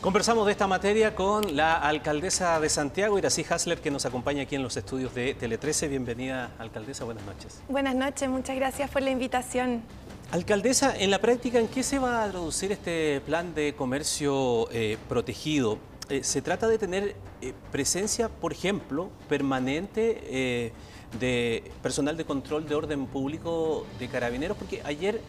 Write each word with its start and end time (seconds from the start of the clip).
Conversamos 0.00 0.46
de 0.46 0.52
esta 0.52 0.66
materia 0.66 1.14
con 1.14 1.56
la 1.56 1.74
alcaldesa 1.74 2.60
de 2.60 2.68
Santiago, 2.68 3.18
Irací 3.18 3.44
Hasler, 3.48 3.80
que 3.80 3.90
nos 3.90 4.04
acompaña 4.04 4.42
aquí 4.42 4.54
en 4.54 4.62
los 4.62 4.76
estudios 4.76 5.14
de 5.14 5.34
Tele 5.34 5.58
13. 5.58 5.88
Bienvenida, 5.88 6.50
alcaldesa, 6.58 7.04
buenas 7.04 7.24
noches. 7.24 7.60
Buenas 7.68 7.94
noches, 7.94 8.28
muchas 8.28 8.56
gracias 8.56 8.90
por 8.90 9.02
la 9.02 9.10
invitación. 9.10 9.82
Alcaldesa, 10.30 10.94
en 10.96 11.10
la 11.10 11.18
práctica, 11.18 11.58
¿en 11.58 11.66
qué 11.66 11.82
se 11.82 11.98
va 11.98 12.22
a 12.22 12.30
traducir 12.30 12.72
este 12.72 13.20
plan 13.22 13.54
de 13.54 13.74
comercio 13.74 14.70
eh, 14.70 14.98
protegido? 15.08 15.78
Eh, 16.08 16.22
¿Se 16.22 16.42
trata 16.42 16.68
de 16.68 16.78
tener 16.78 17.16
eh, 17.40 17.52
presencia, 17.72 18.28
por 18.28 18.52
ejemplo, 18.52 19.10
permanente 19.28 20.72
de 21.18 21.64
personal 21.82 22.16
de 22.16 22.24
control 22.24 22.68
de 22.68 22.74
orden 22.74 23.06
público 23.06 23.86
de 23.98 24.08
carabineros? 24.08 24.56
Porque 24.58 24.82
ayer, 24.84 25.20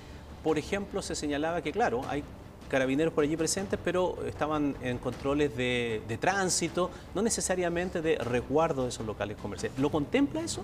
por 0.43 0.59
ejemplo, 0.59 1.01
se 1.01 1.15
señalaba 1.15 1.61
que, 1.61 1.71
claro, 1.71 2.01
hay 2.09 2.23
carabineros 2.67 3.13
por 3.13 3.23
allí 3.23 3.37
presentes, 3.37 3.79
pero 3.83 4.17
estaban 4.25 4.75
en 4.81 4.97
controles 4.97 5.55
de, 5.55 6.17
tránsito, 6.19 6.89
no 7.15 7.21
necesariamente 7.21 8.01
de 8.01 8.17
resguardo 8.17 8.83
de 8.83 8.89
esos 8.89 9.05
locales 9.05 9.37
comerciales. 9.37 9.77
¿Lo 9.79 9.89
contempla 9.89 10.41
eso? 10.41 10.63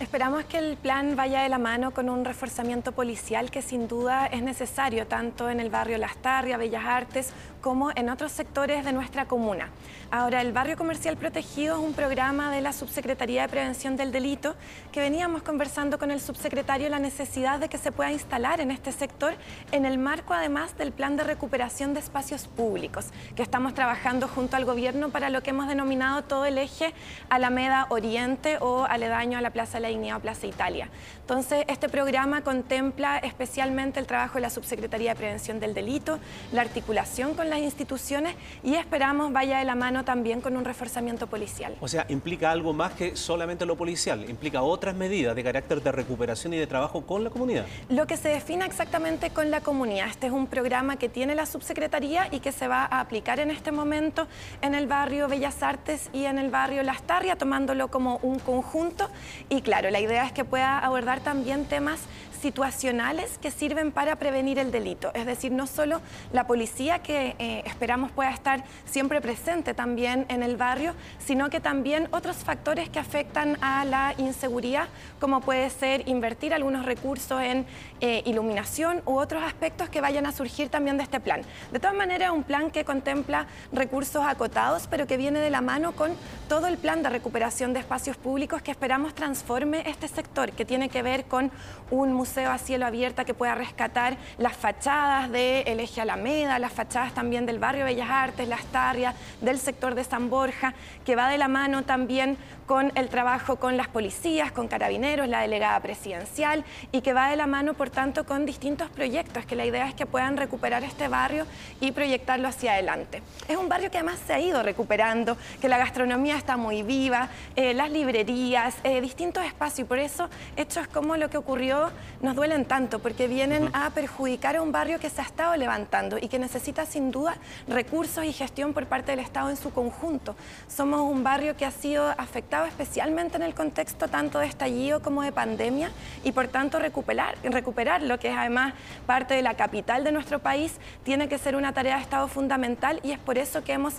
Esperamos 0.00 0.46
que 0.46 0.56
el 0.56 0.78
plan 0.78 1.14
vaya 1.14 1.42
de 1.42 1.50
la 1.50 1.58
mano 1.58 1.90
con 1.90 2.08
un 2.08 2.24
reforzamiento 2.24 2.92
policial 2.92 3.50
que 3.50 3.60
sin 3.60 3.86
duda 3.86 4.24
es 4.28 4.42
necesario 4.42 5.06
tanto 5.06 5.50
en 5.50 5.60
el 5.60 5.68
barrio 5.68 5.98
Las 5.98 6.16
Tarrias, 6.16 6.58
Bellas 6.58 6.86
Artes, 6.86 7.34
como 7.60 7.90
en 7.94 8.08
otros 8.08 8.32
sectores 8.32 8.82
de 8.86 8.92
nuestra 8.94 9.26
comuna. 9.26 9.68
Ahora, 10.10 10.40
el 10.40 10.52
barrio 10.52 10.78
comercial 10.78 11.18
protegido 11.18 11.76
es 11.76 11.82
un 11.82 11.92
programa 11.92 12.50
de 12.50 12.62
la 12.62 12.72
Subsecretaría 12.72 13.42
de 13.42 13.48
Prevención 13.48 13.96
del 13.96 14.10
Delito 14.10 14.56
que 14.90 15.00
veníamos 15.00 15.42
conversando 15.42 15.98
con 15.98 16.10
el 16.10 16.20
subsecretario 16.20 16.88
la 16.88 16.98
necesidad 16.98 17.60
de 17.60 17.68
que 17.68 17.76
se 17.76 17.92
pueda 17.92 18.10
instalar 18.10 18.60
en 18.60 18.70
este 18.70 18.92
sector 18.92 19.34
en 19.70 19.84
el 19.84 19.98
marco 19.98 20.32
además 20.32 20.76
del 20.78 20.92
plan 20.92 21.16
de 21.16 21.24
recuperación 21.24 21.92
de 21.92 22.00
espacios 22.00 22.48
públicos 22.48 23.10
que 23.36 23.42
estamos 23.42 23.74
trabajando 23.74 24.26
junto 24.26 24.56
al 24.56 24.64
gobierno 24.64 25.10
para 25.10 25.28
lo 25.28 25.42
que 25.42 25.50
hemos 25.50 25.68
denominado 25.68 26.24
todo 26.24 26.46
el 26.46 26.56
eje 26.58 26.94
Alameda 27.28 27.86
Oriente 27.90 28.56
o 28.60 28.84
aledaño 28.84 29.38
a 29.38 29.42
la 29.42 29.50
Plaza 29.50 29.74
de 29.74 29.82
la 29.82 29.89
Dignidad 29.90 30.20
Plaza 30.20 30.46
Italia. 30.46 30.88
Entonces, 31.20 31.64
este 31.68 31.88
programa 31.88 32.42
contempla 32.42 33.18
especialmente 33.18 34.00
el 34.00 34.06
trabajo 34.06 34.34
de 34.34 34.40
la 34.40 34.50
Subsecretaría 34.50 35.10
de 35.10 35.16
Prevención 35.16 35.60
del 35.60 35.74
Delito, 35.74 36.18
la 36.52 36.62
articulación 36.62 37.34
con 37.34 37.50
las 37.50 37.60
instituciones 37.60 38.34
y 38.64 38.74
esperamos 38.74 39.32
vaya 39.32 39.58
de 39.58 39.64
la 39.64 39.74
mano 39.74 40.04
también 40.04 40.40
con 40.40 40.56
un 40.56 40.64
reforzamiento 40.64 41.26
policial. 41.26 41.76
O 41.80 41.88
sea, 41.88 42.06
implica 42.08 42.50
algo 42.50 42.72
más 42.72 42.92
que 42.92 43.16
solamente 43.16 43.66
lo 43.66 43.76
policial, 43.76 44.28
implica 44.28 44.62
otras 44.62 44.94
medidas 44.94 45.36
de 45.36 45.44
carácter 45.44 45.82
de 45.82 45.92
recuperación 45.92 46.54
y 46.54 46.56
de 46.56 46.66
trabajo 46.66 47.06
con 47.06 47.24
la 47.24 47.30
comunidad. 47.30 47.66
Lo 47.88 48.06
que 48.06 48.16
se 48.16 48.28
define 48.28 48.64
exactamente 48.64 49.30
con 49.30 49.50
la 49.50 49.60
comunidad. 49.60 50.08
Este 50.08 50.26
es 50.26 50.32
un 50.32 50.46
programa 50.46 50.96
que 50.96 51.08
tiene 51.08 51.34
la 51.34 51.46
subsecretaría 51.46 52.28
y 52.30 52.40
que 52.40 52.52
se 52.52 52.68
va 52.68 52.84
a 52.84 53.00
aplicar 53.00 53.40
en 53.40 53.50
este 53.50 53.72
momento 53.72 54.26
en 54.62 54.74
el 54.74 54.86
barrio 54.86 55.28
Bellas 55.28 55.62
Artes 55.62 56.10
y 56.12 56.24
en 56.24 56.38
el 56.38 56.50
barrio 56.50 56.82
Las 56.82 57.02
Tarrias, 57.02 57.38
tomándolo 57.38 57.88
como 57.88 58.18
un 58.22 58.38
conjunto. 58.38 59.08
Y 59.48 59.62
claro, 59.62 59.79
la 59.88 60.00
idea 60.00 60.26
es 60.26 60.32
que 60.32 60.44
pueda 60.44 60.78
abordar 60.78 61.20
también 61.20 61.64
temas 61.64 62.00
situacionales 62.40 63.38
que 63.38 63.50
sirven 63.50 63.92
para 63.92 64.16
prevenir 64.16 64.58
el 64.58 64.70
delito. 64.70 65.10
Es 65.14 65.26
decir, 65.26 65.52
no 65.52 65.66
solo 65.66 66.00
la 66.32 66.46
policía 66.46 67.00
que 67.00 67.36
eh, 67.38 67.62
esperamos 67.66 68.10
pueda 68.10 68.30
estar 68.30 68.64
siempre 68.86 69.20
presente 69.20 69.74
también 69.74 70.26
en 70.28 70.42
el 70.42 70.56
barrio, 70.56 70.94
sino 71.18 71.50
que 71.50 71.60
también 71.60 72.08
otros 72.12 72.36
factores 72.36 72.88
que 72.88 72.98
afectan 72.98 73.58
a 73.60 73.84
la 73.84 74.14
inseguridad, 74.18 74.88
como 75.18 75.40
puede 75.40 75.68
ser 75.70 76.08
invertir 76.08 76.54
algunos 76.54 76.86
recursos 76.86 77.42
en 77.42 77.66
eh, 78.00 78.22
iluminación 78.24 79.02
u 79.04 79.18
otros 79.18 79.42
aspectos 79.42 79.88
que 79.88 80.00
vayan 80.00 80.26
a 80.26 80.32
surgir 80.32 80.70
también 80.70 80.96
de 80.96 81.04
este 81.04 81.20
plan. 81.20 81.42
De 81.72 81.78
todas 81.78 81.96
maneras, 81.96 82.30
un 82.30 82.42
plan 82.42 82.70
que 82.70 82.84
contempla 82.84 83.46
recursos 83.72 84.24
acotados, 84.26 84.86
pero 84.88 85.06
que 85.06 85.16
viene 85.16 85.40
de 85.40 85.50
la 85.50 85.60
mano 85.60 85.92
con 85.92 86.12
todo 86.48 86.66
el 86.66 86.78
plan 86.78 87.02
de 87.02 87.10
recuperación 87.10 87.72
de 87.74 87.80
espacios 87.80 88.16
públicos 88.16 88.62
que 88.62 88.70
esperamos 88.70 89.14
transforme 89.60 89.90
este 89.90 90.08
sector, 90.08 90.52
que 90.52 90.64
tiene 90.64 90.88
que 90.88 91.02
ver 91.02 91.24
con 91.24 91.50
un 91.90 92.12
museo 92.12 92.50
a 92.50 92.58
cielo 92.58 92.86
abierto 92.86 93.24
que 93.24 93.34
pueda 93.34 93.54
rescatar 93.54 94.16
las 94.38 94.56
fachadas 94.56 95.30
del 95.30 95.80
eje 95.80 96.00
Alameda, 96.00 96.58
las 96.58 96.72
fachadas 96.72 97.12
también 97.12 97.46
del 97.46 97.58
barrio 97.58 97.84
Bellas 97.84 98.08
Artes, 98.08 98.48
Las 98.48 98.64
Tarrias, 98.66 99.14
del 99.40 99.58
sector 99.58 99.94
de 99.94 100.04
San 100.04 100.30
Borja, 100.30 100.74
que 101.04 101.16
va 101.16 101.28
de 101.28 101.36
la 101.36 101.48
mano 101.48 101.82
también 101.82 102.38
con 102.70 102.92
el 102.94 103.08
trabajo 103.08 103.56
con 103.56 103.76
las 103.76 103.88
policías, 103.88 104.52
con 104.52 104.68
carabineros, 104.68 105.26
la 105.26 105.40
delegada 105.40 105.80
presidencial 105.80 106.64
y 106.92 107.00
que 107.00 107.12
va 107.12 107.28
de 107.28 107.34
la 107.34 107.48
mano, 107.48 107.74
por 107.74 107.90
tanto, 107.90 108.24
con 108.24 108.46
distintos 108.46 108.88
proyectos, 108.90 109.44
que 109.44 109.56
la 109.56 109.66
idea 109.66 109.88
es 109.88 109.94
que 109.94 110.06
puedan 110.06 110.36
recuperar 110.36 110.84
este 110.84 111.08
barrio 111.08 111.46
y 111.80 111.90
proyectarlo 111.90 112.46
hacia 112.46 112.74
adelante. 112.74 113.22
Es 113.48 113.56
un 113.56 113.68
barrio 113.68 113.90
que 113.90 113.98
además 113.98 114.20
se 114.24 114.34
ha 114.34 114.38
ido 114.38 114.62
recuperando, 114.62 115.36
que 115.60 115.68
la 115.68 115.78
gastronomía 115.78 116.36
está 116.36 116.56
muy 116.56 116.84
viva, 116.84 117.28
eh, 117.56 117.74
las 117.74 117.90
librerías, 117.90 118.76
eh, 118.84 119.00
distintos 119.00 119.44
espacios 119.50 119.80
y 119.80 119.84
por 119.84 119.98
eso 119.98 120.28
hechos 120.56 120.88
como 120.88 121.16
lo 121.16 121.28
que 121.30 121.36
ocurrió 121.36 121.90
nos 122.22 122.34
duelen 122.34 122.64
tanto, 122.64 122.98
porque 122.98 123.28
vienen 123.28 123.70
a 123.72 123.90
perjudicar 123.90 124.56
a 124.56 124.62
un 124.62 124.72
barrio 124.72 124.98
que 124.98 125.10
se 125.10 125.20
ha 125.20 125.24
estado 125.24 125.56
levantando 125.56 126.18
y 126.18 126.28
que 126.28 126.38
necesita 126.38 126.86
sin 126.86 127.10
duda 127.10 127.36
recursos 127.68 128.24
y 128.24 128.32
gestión 128.32 128.72
por 128.72 128.86
parte 128.86 129.12
del 129.12 129.20
Estado 129.20 129.50
en 129.50 129.56
su 129.56 129.72
conjunto. 129.72 130.34
Somos 130.68 131.00
un 131.00 131.22
barrio 131.22 131.56
que 131.56 131.64
ha 131.64 131.70
sido 131.70 132.08
afectado 132.18 132.66
especialmente 132.66 133.36
en 133.36 133.42
el 133.42 133.54
contexto 133.54 134.08
tanto 134.08 134.38
de 134.38 134.46
estallido 134.46 135.02
como 135.02 135.22
de 135.22 135.32
pandemia 135.32 135.90
y 136.24 136.32
por 136.32 136.48
tanto 136.48 136.78
recuperar, 136.78 137.36
recuperar 137.42 138.02
lo 138.02 138.18
que 138.18 138.28
es 138.28 138.36
además 138.36 138.74
parte 139.06 139.34
de 139.34 139.42
la 139.42 139.54
capital 139.54 140.04
de 140.04 140.12
nuestro 140.12 140.38
país 140.38 140.74
tiene 141.04 141.28
que 141.28 141.38
ser 141.38 141.56
una 141.56 141.72
tarea 141.72 141.96
de 141.96 142.02
Estado 142.02 142.28
fundamental 142.28 143.00
y 143.02 143.12
es 143.12 143.18
por 143.18 143.38
eso 143.38 143.62
que 143.62 143.72
hemos 143.72 143.94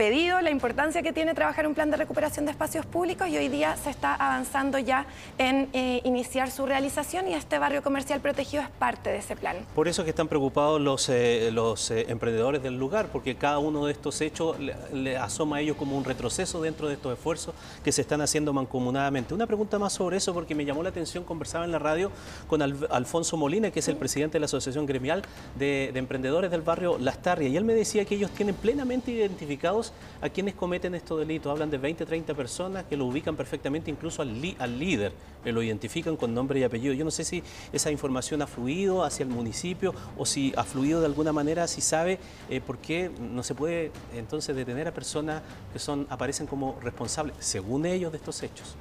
pedido, 0.00 0.40
la 0.40 0.50
importancia 0.50 1.02
que 1.02 1.12
tiene 1.12 1.34
trabajar 1.34 1.66
un 1.66 1.74
plan 1.74 1.90
de 1.90 1.98
recuperación 1.98 2.46
de 2.46 2.52
espacios 2.52 2.86
públicos 2.86 3.28
y 3.28 3.36
hoy 3.36 3.48
día 3.48 3.76
se 3.76 3.90
está 3.90 4.14
avanzando 4.14 4.78
ya 4.78 5.04
en 5.36 5.68
eh, 5.74 6.00
iniciar 6.04 6.50
su 6.50 6.64
realización 6.64 7.28
y 7.28 7.34
este 7.34 7.58
barrio 7.58 7.82
comercial 7.82 8.18
protegido 8.18 8.62
es 8.62 8.70
parte 8.70 9.10
de 9.10 9.18
ese 9.18 9.36
plan. 9.36 9.58
Por 9.74 9.88
eso 9.88 10.02
que 10.02 10.08
están 10.08 10.26
preocupados 10.26 10.80
los, 10.80 11.10
eh, 11.10 11.50
los 11.52 11.90
eh, 11.90 12.06
emprendedores 12.08 12.62
del 12.62 12.78
lugar, 12.78 13.08
porque 13.12 13.34
cada 13.34 13.58
uno 13.58 13.84
de 13.84 13.92
estos 13.92 14.22
hechos 14.22 14.56
le, 14.58 15.18
asoma 15.18 15.56
a 15.56 15.60
ellos 15.60 15.76
como 15.76 15.98
un 15.98 16.04
retroceso 16.04 16.62
dentro 16.62 16.88
de 16.88 16.94
estos 16.94 17.12
esfuerzos 17.12 17.54
que 17.84 17.92
se 17.92 18.00
están 18.00 18.22
haciendo 18.22 18.54
mancomunadamente. 18.54 19.34
Una 19.34 19.46
pregunta 19.46 19.78
más 19.78 19.92
sobre 19.92 20.16
eso, 20.16 20.32
porque 20.32 20.54
me 20.54 20.64
llamó 20.64 20.82
la 20.82 20.88
atención, 20.88 21.24
conversaba 21.24 21.66
en 21.66 21.72
la 21.72 21.78
radio 21.78 22.10
con 22.46 22.62
Alfonso 22.62 23.36
Molina, 23.36 23.70
que 23.70 23.80
es 23.80 23.88
el 23.88 23.96
presidente 23.96 24.36
de 24.36 24.40
la 24.40 24.46
Asociación 24.46 24.86
Gremial 24.86 25.20
de, 25.58 25.90
de 25.92 25.98
Emprendedores 25.98 26.50
del 26.50 26.62
barrio 26.62 26.96
Las 26.98 27.20
Tarrias, 27.20 27.52
y 27.52 27.58
él 27.58 27.64
me 27.64 27.74
decía 27.74 28.06
que 28.06 28.14
ellos 28.14 28.30
tienen 28.30 28.54
plenamente 28.54 29.10
identificados 29.10 29.89
a 30.20 30.28
quienes 30.28 30.54
cometen 30.54 30.94
estos 30.94 31.18
delitos. 31.18 31.50
Hablan 31.50 31.70
de 31.70 31.78
20, 31.78 32.06
30 32.06 32.34
personas 32.34 32.84
que 32.84 32.96
lo 32.96 33.06
ubican 33.06 33.36
perfectamente 33.36 33.90
incluso 33.90 34.22
al, 34.22 34.40
líder, 34.40 35.12
que 35.42 35.52
lo 35.52 35.62
identifican 35.62 36.16
con 36.16 36.34
nombre 36.34 36.60
y 36.60 36.62
apellido. 36.62 36.94
Yo 36.94 37.04
no 37.04 37.10
sé 37.10 37.24
si 37.24 37.42
esa 37.72 37.90
información 37.90 38.42
ha 38.42 38.46
fluido 38.46 39.04
hacia 39.04 39.24
el 39.24 39.30
municipio 39.30 39.94
o 40.18 40.26
si 40.26 40.52
ha 40.56 40.64
fluido 40.64 41.00
de 41.00 41.06
alguna 41.06 41.32
manera, 41.32 41.66
si 41.66 41.80
sabe 41.80 42.18
eh, 42.48 42.60
por 42.60 42.78
qué 42.78 43.10
no 43.18 43.42
se 43.42 43.54
puede 43.54 43.92
entonces 44.14 44.54
detener 44.54 44.88
a 44.88 44.94
personas 44.94 45.42
que 45.72 45.78
son 45.78 46.06
aparecen 46.10 46.46
como 46.46 46.78
responsables, 46.80 47.36
según 47.38 47.86
ellos, 47.86 48.12
de 48.12 48.18
estos 48.18 48.42
hechos. 48.42 48.76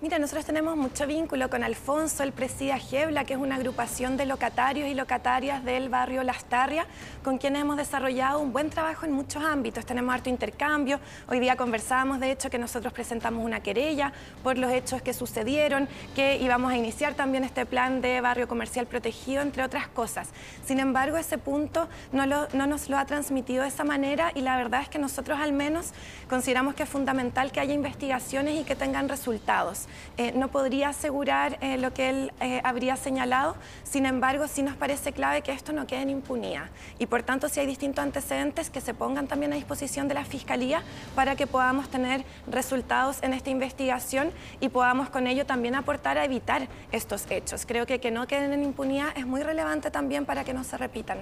Mira, 0.00 0.20
nosotros 0.20 0.46
tenemos 0.46 0.76
mucho 0.76 1.08
vínculo 1.08 1.50
con 1.50 1.64
Alfonso, 1.64 2.22
el 2.22 2.30
presida 2.30 2.78
Gebla, 2.78 3.24
que 3.24 3.34
es 3.34 3.40
una 3.40 3.56
agrupación 3.56 4.16
de 4.16 4.26
locatarios 4.26 4.88
y 4.88 4.94
locatarias 4.94 5.64
del 5.64 5.88
barrio 5.88 6.22
Las 6.22 6.44
Tarrias, 6.44 6.86
con 7.24 7.38
quienes 7.38 7.62
hemos 7.62 7.76
desarrollado 7.76 8.38
un 8.38 8.52
buen 8.52 8.70
trabajo 8.70 9.06
en 9.06 9.12
muchos 9.12 9.42
ámbitos. 9.42 9.84
Tenemos 9.84 10.14
harto 10.14 10.30
intercambio. 10.30 11.00
Hoy 11.26 11.40
día 11.40 11.56
conversábamos, 11.56 12.20
de 12.20 12.30
hecho, 12.30 12.48
que 12.48 12.60
nosotros 12.60 12.92
presentamos 12.92 13.44
una 13.44 13.58
querella 13.58 14.12
por 14.44 14.56
los 14.56 14.70
hechos 14.70 15.02
que 15.02 15.12
sucedieron, 15.12 15.88
que 16.14 16.36
íbamos 16.36 16.70
a 16.70 16.76
iniciar 16.76 17.14
también 17.14 17.42
este 17.42 17.66
plan 17.66 18.00
de 18.00 18.20
barrio 18.20 18.46
comercial 18.46 18.86
protegido, 18.86 19.42
entre 19.42 19.64
otras 19.64 19.88
cosas. 19.88 20.28
Sin 20.64 20.78
embargo, 20.78 21.16
ese 21.16 21.38
punto 21.38 21.88
no, 22.12 22.24
no 22.24 22.66
nos 22.68 22.88
lo 22.88 22.98
ha 22.98 23.04
transmitido 23.04 23.64
de 23.64 23.70
esa 23.70 23.82
manera 23.82 24.30
y 24.36 24.42
la 24.42 24.56
verdad 24.58 24.80
es 24.80 24.88
que 24.88 25.00
nosotros 25.00 25.40
al 25.40 25.52
menos 25.52 25.90
consideramos 26.28 26.76
que 26.76 26.84
es 26.84 26.88
fundamental 26.88 27.50
que 27.50 27.58
haya 27.58 27.74
investigaciones 27.74 28.60
y 28.60 28.62
que 28.62 28.76
tengan 28.76 29.08
resultados. 29.08 29.87
Eh, 30.16 30.32
no 30.34 30.48
podría 30.48 30.88
asegurar 30.88 31.58
eh, 31.60 31.76
lo 31.76 31.92
que 31.92 32.08
él 32.08 32.32
eh, 32.40 32.60
habría 32.64 32.96
señalado, 32.96 33.56
sin 33.84 34.06
embargo, 34.06 34.48
sí 34.48 34.62
nos 34.62 34.76
parece 34.76 35.12
clave 35.12 35.42
que 35.42 35.52
esto 35.52 35.72
no 35.72 35.86
quede 35.86 36.02
en 36.02 36.10
impunidad. 36.10 36.70
Y 36.98 37.06
por 37.06 37.22
tanto, 37.22 37.48
si 37.48 37.60
hay 37.60 37.66
distintos 37.66 38.02
antecedentes, 38.02 38.70
que 38.70 38.80
se 38.80 38.94
pongan 38.94 39.28
también 39.28 39.52
a 39.52 39.56
disposición 39.56 40.08
de 40.08 40.14
la 40.14 40.24
Fiscalía 40.24 40.82
para 41.14 41.36
que 41.36 41.46
podamos 41.46 41.88
tener 41.88 42.24
resultados 42.46 43.22
en 43.22 43.34
esta 43.34 43.50
investigación 43.50 44.30
y 44.60 44.70
podamos 44.70 45.10
con 45.10 45.26
ello 45.26 45.46
también 45.46 45.74
aportar 45.74 46.18
a 46.18 46.24
evitar 46.24 46.68
estos 46.90 47.30
hechos. 47.30 47.66
Creo 47.66 47.86
que 47.86 47.98
que 48.00 48.10
no 48.10 48.26
queden 48.26 48.52
en 48.52 48.64
impunidad 48.64 49.16
es 49.16 49.26
muy 49.26 49.42
relevante 49.42 49.90
también 49.90 50.24
para 50.24 50.44
que 50.44 50.54
no 50.54 50.64
se 50.64 50.76
repitan. 50.76 51.18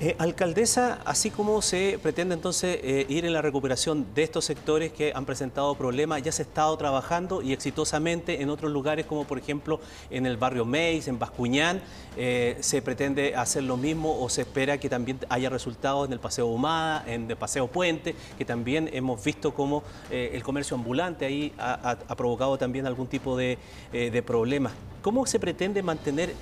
Eh, 0.00 0.14
alcaldesa, 0.20 1.00
así 1.04 1.28
como 1.28 1.60
se 1.60 1.98
pretende 2.00 2.32
entonces 2.32 2.78
eh, 2.84 3.04
ir 3.08 3.24
en 3.24 3.32
la 3.32 3.42
recuperación 3.42 4.06
de 4.14 4.22
estos 4.22 4.44
sectores 4.44 4.92
que 4.92 5.10
han 5.12 5.24
presentado 5.24 5.74
problemas, 5.74 6.22
ya 6.22 6.30
se 6.30 6.42
ha 6.42 6.44
estado 6.44 6.76
trabajando 6.76 7.42
y 7.42 7.52
exitosamente 7.52 8.40
en 8.40 8.48
otros 8.48 8.70
lugares 8.70 9.06
como 9.06 9.24
por 9.24 9.38
ejemplo 9.38 9.80
en 10.08 10.24
el 10.24 10.36
barrio 10.36 10.64
Meis, 10.64 11.08
en 11.08 11.18
Bascuñán, 11.18 11.80
eh, 12.16 12.56
se 12.60 12.80
pretende 12.80 13.34
hacer 13.34 13.64
lo 13.64 13.76
mismo 13.76 14.22
o 14.22 14.28
se 14.28 14.42
espera 14.42 14.78
que 14.78 14.88
también 14.88 15.18
haya 15.28 15.50
resultados 15.50 16.06
en 16.06 16.12
el 16.12 16.20
Paseo 16.20 16.46
Humada, 16.46 17.02
en 17.08 17.28
el 17.28 17.36
Paseo 17.36 17.66
Puente, 17.66 18.14
que 18.38 18.44
también 18.44 18.88
hemos 18.92 19.24
visto 19.24 19.52
como 19.52 19.82
el 20.12 20.44
comercio 20.44 20.76
ambulante 20.76 21.26
ahí 21.26 21.52
ha, 21.58 21.96
provocado 22.16 22.56
también 22.56 22.86
algún 22.86 23.08
tipo 23.08 23.36
de, 23.36 23.58
de 23.90 24.22
problemas. 24.22 24.72
¿Cómo 25.02 25.26
se 25.26 25.40
pretende 25.40 25.82
mantener 25.82 26.34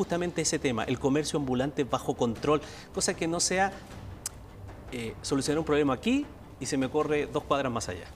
justamente 0.00 0.40
ese 0.40 0.58
tema, 0.58 0.84
el 0.84 0.98
comercio 0.98 1.38
ambulante 1.38 1.84
bajo 1.84 2.14
control, 2.14 2.62
cosa 2.94 3.12
que 3.12 3.28
no 3.28 3.38
sea 3.38 3.70
eh, 4.92 5.12
solucionar 5.20 5.58
un 5.58 5.66
problema 5.66 5.92
aquí 5.92 6.24
y 6.58 6.64
se 6.64 6.78
me 6.78 6.88
corre 6.88 7.26
dos 7.26 7.44
cuadras 7.44 7.70
más 7.70 7.90
allá. 7.90 8.06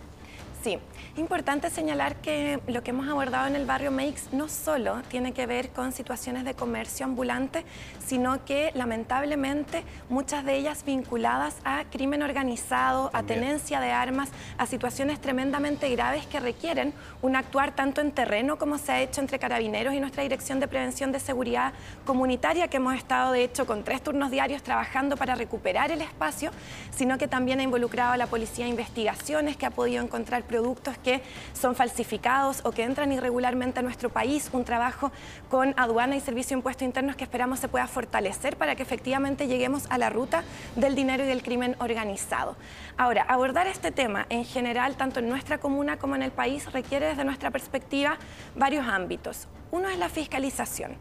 Sí, 0.65 0.79
importante 1.19 1.69
señalar 1.69 2.23
que 2.23 2.59
lo 2.69 2.83
que 2.83 2.93
hemos 2.93 3.07
abordado 3.07 3.47
en 3.47 3.55
el 3.55 3.67
barrio 3.67 3.91
Meix 3.91 4.33
no 4.33 4.49
solo 4.49 5.03
tiene 5.11 5.35
que 5.35 5.45
ver 5.45 5.69
con 5.69 5.93
situaciones 5.93 6.47
de 6.47 6.55
comercio 6.55 7.05
ambulante, 7.05 7.67
sino 8.03 8.43
que 8.47 8.73
lamentablemente 8.75 9.85
muchas 10.09 10.43
de 10.47 10.57
ellas 10.57 10.83
vinculadas 10.87 11.57
a 11.65 11.85
crimen 11.91 12.23
organizado, 12.23 13.11
a 13.13 13.25
tenencia 13.25 13.79
de 13.79 13.91
armas, 13.91 14.31
a 14.57 14.65
situaciones 14.65 15.21
tremendamente 15.21 15.91
graves 15.91 16.25
que 16.25 16.41
requieren 16.41 16.95
un 17.21 17.37
actuar 17.37 17.75
tanto 17.75 18.01
en 18.01 18.11
terreno 18.11 18.57
como 18.57 18.79
se 18.79 18.93
ha 18.93 19.03
hecho 19.03 19.21
entre 19.21 19.39
carabineros 19.39 19.93
y 19.93 20.01
nuestra 20.01 20.23
Dirección 20.23 20.61
de 20.61 20.69
Prevención 20.69 21.13
de 21.13 21.21
Seguridad 21.21 21.75
Comunitaria, 22.07 22.69
que 22.69 22.79
hemos 22.79 22.95
estado 22.95 23.33
de 23.33 23.45
hecho 23.45 23.67
con 23.67 23.85
tres 23.85 24.03
turnos 24.03 24.31
diarios 24.31 24.63
trabajando 24.63 25.19
para 25.19 25.35
recuperar 25.35 25.91
el 25.91 26.01
espacio, 26.01 26.53
sino 26.91 27.19
que 27.19 27.29
también 27.29 27.61
ha 27.61 27.65
involucrado 27.65 28.13
a 28.13 28.17
la 28.17 28.29
Policía 28.29 28.67
Investigaciones, 28.67 29.59
que 29.59 29.67
ha 29.67 29.71
podido 29.71 30.03
encontrar 30.03 30.43
productos 30.55 30.97
que 30.99 31.21
son 31.53 31.75
falsificados 31.75 32.61
o 32.63 32.71
que 32.71 32.85
entran 32.85 33.11
irregularmente 33.11 33.81
a 33.81 33.83
nuestro 33.83 34.09
país, 34.09 34.51
un 34.53 34.65
trabajo 34.65 35.11
con 35.51 35.75
aduana 35.77 36.15
y 36.15 36.21
servicio 36.21 36.51
de 36.51 36.61
impuestos 36.61 36.85
internos 36.85 37.17
que 37.17 37.25
esperamos 37.25 37.59
se 37.59 37.67
pueda 37.67 37.89
fortalecer 37.89 38.57
para 38.57 38.77
que 38.77 38.85
efectivamente 38.85 39.49
lleguemos 39.49 39.87
a 39.91 39.99
la 39.99 40.11
ruta 40.11 40.45
del 40.77 40.95
dinero 40.95 41.25
y 41.25 41.27
del 41.27 41.43
crimen 41.43 41.75
organizado. 41.81 42.55
Ahora, 42.97 43.23
abordar 43.23 43.67
este 43.67 43.91
tema 43.91 44.27
en 44.29 44.45
general, 44.45 44.95
tanto 44.95 45.19
en 45.19 45.29
nuestra 45.29 45.59
comuna 45.59 45.97
como 45.97 46.15
en 46.15 46.23
el 46.23 46.31
país, 46.31 46.73
requiere 46.73 47.07
desde 47.07 47.25
nuestra 47.25 47.51
perspectiva 47.51 48.17
varios 48.55 48.87
ámbitos. 48.87 49.49
Uno 49.73 49.89
es 49.89 49.99
la 49.99 50.09
fiscalización. 50.09 50.97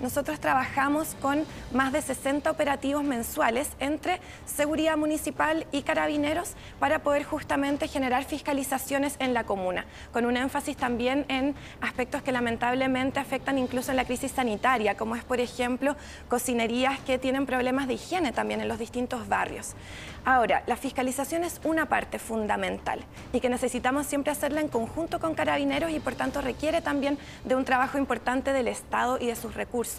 Nosotros 0.00 0.40
trabajamos 0.40 1.14
con 1.20 1.44
más 1.74 1.92
de 1.92 2.00
60 2.00 2.50
operativos 2.50 3.04
mensuales 3.04 3.68
entre 3.80 4.18
seguridad 4.46 4.96
municipal 4.96 5.66
y 5.72 5.82
carabineros 5.82 6.54
para 6.78 7.00
poder 7.00 7.24
justamente 7.24 7.86
generar 7.86 8.24
fiscalizaciones 8.24 9.16
en 9.18 9.34
la 9.34 9.44
comuna, 9.44 9.84
con 10.10 10.24
un 10.24 10.38
énfasis 10.38 10.78
también 10.78 11.26
en 11.28 11.54
aspectos 11.82 12.22
que 12.22 12.32
lamentablemente 12.32 13.20
afectan 13.20 13.58
incluso 13.58 13.90
en 13.90 13.98
la 13.98 14.06
crisis 14.06 14.32
sanitaria, 14.32 14.96
como 14.96 15.16
es 15.16 15.24
por 15.24 15.38
ejemplo 15.38 15.94
cocinerías 16.28 16.98
que 17.00 17.18
tienen 17.18 17.44
problemas 17.44 17.86
de 17.86 17.94
higiene 17.94 18.32
también 18.32 18.62
en 18.62 18.68
los 18.68 18.78
distintos 18.78 19.28
barrios. 19.28 19.74
Ahora, 20.24 20.62
la 20.66 20.76
fiscalización 20.76 21.44
es 21.44 21.60
una 21.64 21.86
parte 21.86 22.18
fundamental 22.18 23.00
y 23.34 23.40
que 23.40 23.50
necesitamos 23.50 24.06
siempre 24.06 24.32
hacerla 24.32 24.62
en 24.62 24.68
conjunto 24.68 25.20
con 25.20 25.34
carabineros 25.34 25.90
y 25.90 26.00
por 26.00 26.14
tanto 26.14 26.40
requiere 26.40 26.80
también 26.80 27.18
de 27.44 27.54
un 27.54 27.66
trabajo 27.66 27.98
importante 27.98 28.54
del 28.54 28.68
Estado 28.68 29.18
y 29.20 29.26
de 29.26 29.36
sus 29.36 29.54
recursos. 29.54 29.89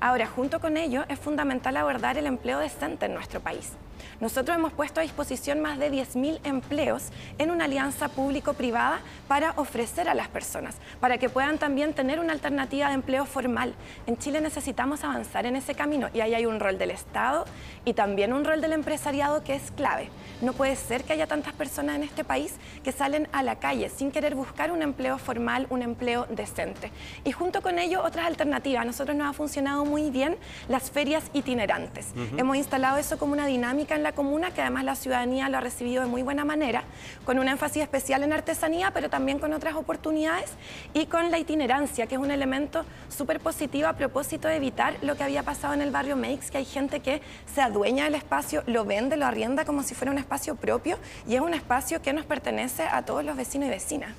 Ahora, 0.00 0.26
junto 0.26 0.60
con 0.60 0.76
ello, 0.76 1.04
es 1.08 1.18
fundamental 1.18 1.76
abordar 1.76 2.18
el 2.18 2.26
empleo 2.26 2.58
decente 2.58 3.06
en 3.06 3.14
nuestro 3.14 3.40
país. 3.40 3.72
Nosotros 4.20 4.56
hemos 4.56 4.72
puesto 4.72 5.00
a 5.00 5.02
disposición 5.02 5.60
más 5.60 5.78
de 5.78 5.90
10.000 5.90 6.40
empleos 6.44 7.08
en 7.38 7.50
una 7.50 7.64
alianza 7.64 8.08
público-privada 8.08 9.00
para 9.28 9.52
ofrecer 9.56 10.08
a 10.08 10.14
las 10.14 10.28
personas, 10.28 10.76
para 11.00 11.18
que 11.18 11.28
puedan 11.28 11.58
también 11.58 11.92
tener 11.92 12.20
una 12.20 12.32
alternativa 12.32 12.88
de 12.88 12.94
empleo 12.94 13.26
formal. 13.26 13.74
En 14.06 14.16
Chile 14.16 14.40
necesitamos 14.40 15.04
avanzar 15.04 15.46
en 15.46 15.56
ese 15.56 15.74
camino 15.74 16.08
y 16.12 16.20
ahí 16.20 16.34
hay 16.34 16.46
un 16.46 16.60
rol 16.60 16.78
del 16.78 16.90
Estado 16.90 17.44
y 17.84 17.94
también 17.94 18.32
un 18.32 18.44
rol 18.44 18.60
del 18.60 18.72
empresariado 18.72 19.42
que 19.42 19.54
es 19.54 19.70
clave. 19.72 20.08
No 20.40 20.52
puede 20.52 20.76
ser 20.76 21.04
que 21.04 21.12
haya 21.12 21.26
tantas 21.26 21.52
personas 21.52 21.96
en 21.96 22.02
este 22.02 22.24
país 22.24 22.54
que 22.82 22.92
salen 22.92 23.28
a 23.32 23.42
la 23.42 23.56
calle 23.56 23.88
sin 23.88 24.10
querer 24.10 24.34
buscar 24.34 24.72
un 24.72 24.82
empleo 24.82 25.18
formal, 25.18 25.66
un 25.70 25.82
empleo 25.82 26.26
decente. 26.30 26.90
Y 27.24 27.32
junto 27.32 27.62
con 27.62 27.78
ello 27.78 28.02
otras 28.02 28.26
alternativas. 28.26 28.84
Nosotros 28.84 29.16
nos 29.16 29.28
ha 29.32 29.34
funcionado 29.34 29.84
muy 29.84 30.10
bien 30.10 30.36
las 30.68 30.90
ferias 30.90 31.24
itinerantes. 31.32 32.08
Hemos 32.36 32.56
instalado 32.56 32.98
eso 32.98 33.18
como 33.18 33.32
una 33.32 33.46
dinámica 33.46 33.96
en 33.96 34.02
la 34.02 34.12
comuna 34.12 34.52
que 34.52 34.60
además 34.60 34.84
la 34.84 34.94
ciudadanía 34.94 35.48
lo 35.48 35.58
ha 35.58 35.60
recibido 35.60 36.02
de 36.02 36.08
muy 36.08 36.22
buena 36.22 36.44
manera, 36.44 36.84
con 37.24 37.38
un 37.38 37.48
énfasis 37.48 37.82
especial 37.82 38.22
en 38.22 38.32
artesanía, 38.32 38.92
pero 38.92 39.08
también 39.08 39.38
con 39.38 39.52
otras 39.52 39.74
oportunidades 39.74 40.50
y 40.92 41.06
con 41.06 41.30
la 41.30 41.38
itinerancia, 41.38 42.06
que 42.06 42.14
es 42.14 42.20
un 42.20 42.30
elemento 42.30 42.84
súper 43.08 43.40
positivo 43.40 43.88
a 43.88 43.94
propósito 43.94 44.48
de 44.48 44.56
evitar 44.56 44.96
lo 45.02 45.16
que 45.16 45.24
había 45.24 45.42
pasado 45.42 45.74
en 45.74 45.80
el 45.80 45.90
barrio 45.90 46.16
Meix, 46.16 46.50
que 46.50 46.58
hay 46.58 46.64
gente 46.66 47.00
que 47.00 47.22
se 47.52 47.62
adueña 47.62 48.04
del 48.04 48.14
espacio, 48.14 48.62
lo 48.66 48.84
vende, 48.84 49.16
lo 49.16 49.26
arrienda 49.26 49.64
como 49.64 49.82
si 49.82 49.94
fuera 49.94 50.12
un 50.12 50.18
espacio 50.18 50.56
propio 50.56 50.98
y 51.26 51.34
es 51.36 51.40
un 51.40 51.54
espacio 51.54 52.02
que 52.02 52.12
nos 52.12 52.26
pertenece 52.26 52.82
a 52.82 53.02
todos 53.02 53.24
los 53.24 53.36
vecinos 53.36 53.68
y 53.68 53.70
vecinas. 53.70 54.12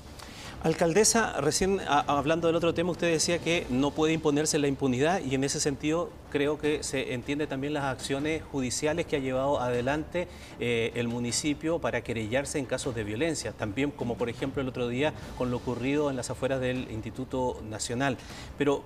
Alcaldesa, 0.64 1.42
recién 1.42 1.78
hablando 1.86 2.46
del 2.46 2.56
otro 2.56 2.72
tema, 2.72 2.90
usted 2.90 3.12
decía 3.12 3.38
que 3.38 3.66
no 3.68 3.90
puede 3.90 4.14
imponerse 4.14 4.58
la 4.58 4.66
impunidad 4.66 5.22
y 5.22 5.34
en 5.34 5.44
ese 5.44 5.60
sentido 5.60 6.08
creo 6.30 6.56
que 6.56 6.82
se 6.82 7.12
entiende 7.12 7.46
también 7.46 7.74
las 7.74 7.84
acciones 7.84 8.42
judiciales 8.50 9.04
que 9.04 9.16
ha 9.16 9.18
llevado 9.18 9.60
adelante 9.60 10.26
eh, 10.60 10.90
el 10.94 11.06
municipio 11.06 11.80
para 11.80 12.00
querellarse 12.00 12.58
en 12.58 12.64
casos 12.64 12.94
de 12.94 13.04
violencia, 13.04 13.52
también 13.52 13.90
como 13.90 14.16
por 14.16 14.30
ejemplo 14.30 14.62
el 14.62 14.68
otro 14.68 14.88
día 14.88 15.12
con 15.36 15.50
lo 15.50 15.58
ocurrido 15.58 16.08
en 16.08 16.16
las 16.16 16.30
afueras 16.30 16.62
del 16.62 16.90
Instituto 16.90 17.60
Nacional. 17.68 18.16
Pero 18.56 18.84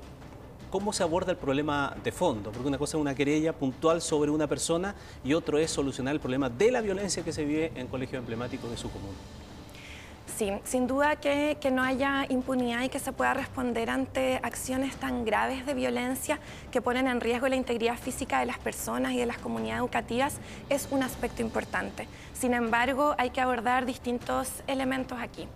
¿Cómo 0.71 0.93
se 0.93 1.03
aborda 1.03 1.33
el 1.33 1.39
problema 1.39 1.97
de 2.05 2.13
fondo? 2.13 2.53
Porque 2.53 2.69
una 2.69 2.77
cosa 2.77 2.99
es 2.99 3.01
una 3.01 3.15
querella 3.15 3.55
puntual 3.55 4.03
sobre 4.03 4.31
una 4.31 4.47
persona 4.47 4.95
y 5.25 5.33
otro 5.33 5.57
es 5.57 5.71
solucionar 5.71 6.13
el 6.13 6.21
problema 6.21 6.51
de 6.51 6.71
la 6.71 6.83
violencia 6.83 7.25
que 7.25 7.33
se 7.33 7.47
vive 7.47 7.73
en 7.75 7.87
colegios 7.87 8.21
emblemáticos 8.21 8.71
de 8.71 8.77
su 8.77 8.91
comuna. 8.91 9.17
Sí, 10.39 10.53
sin 10.63 10.87
duda 10.87 11.17
que, 11.17 11.59
no 11.73 11.83
haya 11.83 12.25
impunidad 12.29 12.83
y 12.85 12.89
que 12.89 13.01
se 13.01 13.13
pueda 13.13 13.35
responder 13.35 13.91
ante 13.91 14.39
acciones 14.45 14.95
tan 14.95 15.25
graves 15.25 15.67
de 15.67 15.75
violencia 15.75 16.39
que 16.71 16.81
ponen 16.81 17.09
en 17.09 17.21
riesgo 17.21 17.49
la 17.49 17.57
integridad 17.57 17.97
física 17.97 18.39
de 18.39 18.47
las 18.47 18.57
personas 18.57 19.15
y 19.15 19.19
de 19.19 19.27
las 19.27 19.39
comunidades 19.39 19.81
educativas 19.81 20.39
es 20.69 20.87
un 20.93 21.03
aspecto 21.03 21.43
importante. 21.43 22.07
Sin 22.35 22.55
embargo, 22.55 23.17
hay 23.19 23.31
que 23.31 23.41
abordar 23.41 23.85
distintos 23.85 24.63
elementos 24.69 25.19
aquí. 25.21 25.49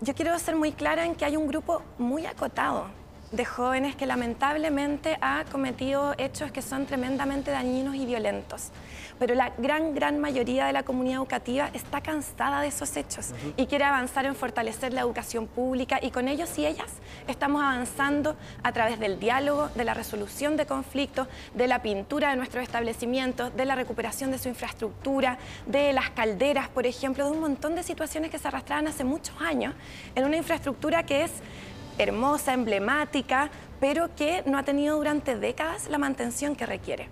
Yo 0.00 0.14
quiero 0.14 0.38
ser 0.38 0.56
muy 0.56 0.72
clara 0.72 1.04
en 1.04 1.14
que 1.14 1.26
hay 1.26 1.36
un 1.36 1.46
grupo 1.46 1.82
muy 1.98 2.24
acotado 2.24 2.86
de 3.32 3.44
jóvenes 3.44 3.94
que 3.94 4.06
lamentablemente 4.06 5.18
ha 5.20 5.44
cometido 5.50 6.14
hechos 6.18 6.50
que 6.50 6.62
son 6.62 6.86
tremendamente 6.86 7.50
dañinos 7.50 7.94
y 7.94 8.06
violentos. 8.06 8.70
Pero 9.18 9.34
la 9.34 9.52
gran, 9.58 9.94
gran 9.94 10.18
mayoría 10.18 10.66
de 10.66 10.72
la 10.72 10.84
comunidad 10.84 11.18
educativa 11.18 11.70
está 11.74 12.00
cansada 12.00 12.60
de 12.60 12.68
esos 12.68 12.96
hechos 12.96 13.30
y 13.56 13.66
quiere 13.66 13.84
avanzar 13.84 14.26
en 14.26 14.36
fortalecer 14.36 14.92
la 14.92 15.00
educación 15.00 15.46
pública 15.46 15.98
y 16.00 16.10
con 16.10 16.28
ellos 16.28 16.56
y 16.58 16.66
ellas 16.66 16.88
estamos 17.26 17.62
avanzando 17.62 18.36
a 18.62 18.72
través 18.72 19.00
del 19.00 19.18
diálogo, 19.18 19.68
de 19.74 19.84
la 19.84 19.94
resolución 19.94 20.56
de 20.56 20.66
conflictos, 20.66 21.26
de 21.54 21.66
la 21.66 21.82
pintura 21.82 22.30
de 22.30 22.36
nuestros 22.36 22.62
establecimientos, 22.62 23.54
de 23.56 23.64
la 23.64 23.74
recuperación 23.74 24.30
de 24.30 24.38
su 24.38 24.48
infraestructura, 24.48 25.38
de 25.66 25.92
las 25.92 26.10
calderas, 26.10 26.68
por 26.68 26.86
ejemplo, 26.86 27.24
de 27.24 27.32
un 27.32 27.40
montón 27.40 27.74
de 27.74 27.82
situaciones 27.82 28.30
que 28.30 28.38
se 28.38 28.48
arrastraban 28.48 28.86
hace 28.86 29.04
muchos 29.04 29.34
años 29.40 29.74
en 30.14 30.24
una 30.24 30.36
infraestructura 30.36 31.02
que 31.02 31.24
es 31.24 31.32
hermosa, 31.98 32.54
emblemática, 32.54 33.50
pero 33.80 34.14
que 34.14 34.42
no 34.46 34.58
ha 34.58 34.62
tenido 34.62 34.96
durante 34.96 35.36
décadas 35.36 35.88
la 35.88 35.98
mantención 35.98 36.56
que 36.56 36.66
requiere. 36.66 37.08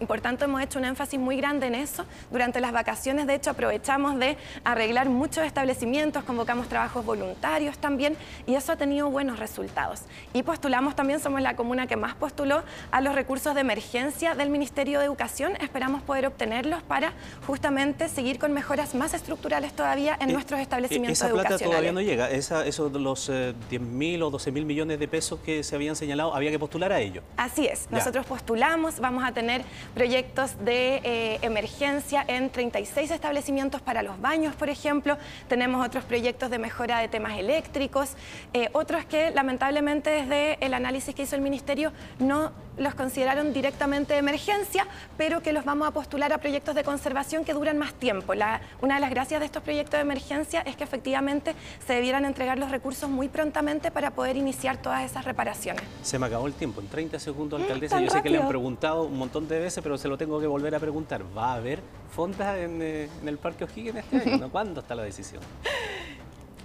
Y 0.00 0.06
por 0.06 0.20
tanto 0.20 0.46
hemos 0.46 0.62
hecho 0.62 0.78
un 0.78 0.86
énfasis 0.86 1.20
muy 1.20 1.36
grande 1.36 1.66
en 1.66 1.74
eso. 1.74 2.06
Durante 2.30 2.60
las 2.60 2.72
vacaciones, 2.72 3.26
de 3.26 3.34
hecho, 3.34 3.50
aprovechamos 3.50 4.18
de 4.18 4.36
arreglar 4.64 5.08
muchos 5.08 5.44
establecimientos, 5.44 6.24
convocamos 6.24 6.68
trabajos 6.68 7.04
voluntarios 7.04 7.78
también 7.78 8.16
y 8.46 8.54
eso 8.54 8.72
ha 8.72 8.76
tenido 8.76 9.10
buenos 9.10 9.38
resultados. 9.38 10.02
Y 10.32 10.42
postulamos 10.42 10.96
también, 10.96 11.20
somos 11.20 11.42
la 11.42 11.54
comuna 11.54 11.86
que 11.86 11.96
más 11.96 12.14
postuló 12.14 12.62
a 12.90 13.00
los 13.00 13.14
recursos 13.14 13.54
de 13.54 13.60
emergencia 13.60 14.34
del 14.34 14.48
Ministerio 14.48 15.00
de 15.00 15.04
Educación. 15.04 15.52
Esperamos 15.60 16.02
poder 16.02 16.26
obtenerlos 16.26 16.82
para 16.82 17.12
justamente 17.46 18.08
seguir 18.08 18.38
con 18.38 18.52
mejoras 18.52 18.94
más 18.94 19.12
estructurales 19.12 19.74
todavía 19.74 20.16
en 20.20 20.30
eh, 20.30 20.32
nuestros 20.32 20.60
establecimientos 20.60 21.20
esa 21.20 21.28
plata 21.32 21.58
todavía 21.58 21.92
no 21.92 22.00
llega. 22.00 22.30
Esa, 22.30 22.66
esos 22.66 22.92
los 22.92 23.28
eh, 23.28 23.54
10.000 23.70 24.22
o 24.22 24.30
12.000 24.30 24.64
millones 24.64 24.98
de 24.98 25.08
pesos 25.08 25.40
que 25.40 25.62
se 25.62 25.74
habían 25.74 25.96
señalado, 25.96 26.34
había 26.34 26.50
que 26.50 26.58
postular 26.58 26.92
a 26.92 27.00
ellos. 27.00 27.22
Así 27.36 27.66
es. 27.66 27.90
Nosotros 27.90 28.26
postulamos, 28.26 29.00
vamos 29.00 29.24
a 29.24 29.32
tener 29.32 29.62
proyectos 29.94 30.64
de 30.64 30.96
eh, 31.04 31.38
emergencia 31.42 32.24
en 32.26 32.50
36 32.50 33.10
establecimientos 33.10 33.80
para 33.80 34.02
los 34.02 34.20
baños, 34.20 34.54
por 34.54 34.68
ejemplo. 34.68 35.18
Tenemos 35.48 35.84
otros 35.86 36.04
proyectos 36.04 36.50
de 36.50 36.58
mejora 36.58 36.98
de 36.98 37.08
temas 37.08 37.38
eléctricos, 37.38 38.14
eh, 38.52 38.68
otros 38.72 39.04
que 39.04 39.30
lamentablemente 39.30 40.10
desde 40.10 40.64
el 40.64 40.74
análisis 40.74 41.14
que 41.14 41.22
hizo 41.22 41.36
el 41.36 41.42
Ministerio 41.42 41.92
no 42.18 42.52
los 42.76 42.94
consideraron 42.94 43.52
directamente 43.52 44.14
de 44.14 44.18
emergencia, 44.18 44.86
pero 45.16 45.42
que 45.42 45.52
los 45.52 45.64
vamos 45.64 45.88
a 45.88 45.90
postular 45.90 46.32
a 46.32 46.38
proyectos 46.38 46.74
de 46.74 46.84
conservación 46.84 47.44
que 47.44 47.52
duran 47.52 47.78
más 47.78 47.94
tiempo. 47.94 48.32
una 48.80 48.94
de 48.94 49.00
las 49.00 49.10
gracias 49.10 49.40
de 49.40 49.46
estos 49.46 49.62
proyectos 49.62 49.92
de 49.92 50.00
emergencia 50.00 50.60
es 50.62 50.76
que 50.76 50.84
efectivamente 50.84 51.54
se 51.86 51.94
debieran 51.94 52.24
entregar 52.24 52.58
los 52.58 52.70
recursos 52.70 53.08
muy 53.08 53.28
prontamente 53.28 53.90
para 53.90 54.10
poder 54.10 54.36
iniciar 54.36 54.76
todas 54.78 55.04
esas 55.04 55.24
reparaciones. 55.24 55.82
Se 56.02 56.18
me 56.18 56.26
acabó 56.26 56.46
el 56.46 56.54
tiempo, 56.54 56.80
en 56.80 56.88
30 56.88 57.18
segundos, 57.18 57.58
mm, 57.58 57.62
alcaldesa. 57.62 58.00
Yo 58.00 58.10
sé 58.10 58.22
que 58.22 58.30
le 58.30 58.38
han 58.38 58.48
preguntado 58.48 59.04
un 59.04 59.18
montón 59.18 59.48
de 59.48 59.58
veces, 59.58 59.82
pero 59.82 59.98
se 59.98 60.08
lo 60.08 60.16
tengo 60.16 60.40
que 60.40 60.46
volver 60.46 60.74
a 60.74 60.78
preguntar. 60.78 61.22
¿Va 61.36 61.52
a 61.52 61.54
haber 61.54 61.80
fondas 62.14 62.56
en, 62.58 62.80
eh, 62.82 63.08
el 63.24 63.38
Parque 63.38 63.64
O'Higgins 63.64 63.96
este 63.96 64.16
año? 64.16 64.48
¿Cuándo 64.52 64.80
está 64.80 64.94
la 64.94 65.02
decisión? 65.02 65.42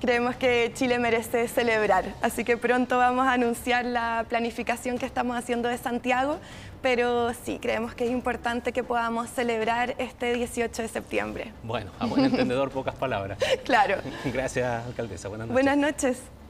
Creemos 0.05 0.35
que 0.35 0.71
Chile 0.75 1.00
merece 1.00 1.47
celebrar. 1.47 2.05
Así 2.21 2.43
que 2.43 2.57
pronto 2.57 3.00
vamos 3.00 3.25
a 3.25 3.33
anunciar 3.33 3.85
la 3.85 4.24
planificación 4.29 5.00
que 5.00 5.05
estamos 5.07 5.35
haciendo 5.35 5.67
de 5.67 5.79
Santiago, 5.79 6.38
pero 6.83 7.33
sí, 7.33 7.57
creemos 7.59 7.95
que 7.95 8.05
es 8.05 8.12
importante 8.12 8.71
que 8.71 8.83
podamos 8.83 9.31
celebrar 9.31 9.95
este 9.97 10.33
18 10.35 10.83
de 10.83 10.88
septiembre. 10.89 11.53
Bueno, 11.63 11.89
a 11.97 12.05
buen 12.05 12.24
entendedor, 12.24 12.69
pocas 12.79 12.93
palabras. 12.93 13.39
Claro. 13.63 13.95
Gracias, 14.25 14.85
alcaldesa. 14.85 15.27
Buenas 15.27 15.47
noches. 15.47 15.63
Buenas 15.63 15.77
noches. 15.77 16.44